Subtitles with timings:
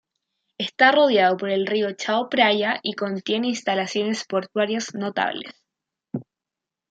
[0.57, 5.53] Está bordeado por el Río Chao Phraya y contiene instalaciones portuarias notables.